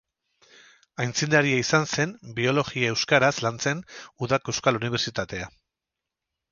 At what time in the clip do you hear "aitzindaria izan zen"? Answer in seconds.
1.03-2.15